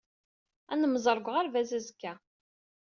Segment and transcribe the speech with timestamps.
[0.71, 2.13] Ad nemmẓer deg uɣerbaz azekka.